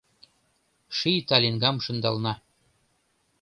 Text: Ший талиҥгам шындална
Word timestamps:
Ший 0.97 1.17
талиҥгам 1.29 1.77
шындална 1.85 2.33